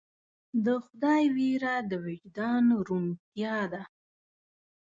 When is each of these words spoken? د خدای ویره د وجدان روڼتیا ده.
د 0.65 0.67
خدای 0.85 1.23
ویره 1.35 1.75
د 1.89 1.91
وجدان 2.05 2.65
روڼتیا 2.87 3.57
ده. 3.71 3.83